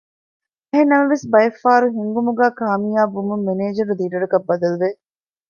[0.69, 4.89] އެހެންނަމަވެސް ބައެއްފަހަރު ހިންގުމުގައި ކާމިޔާބުވުމުން މެނޭޖަރު ލީޑަރަކަށް ބަދަލުވެ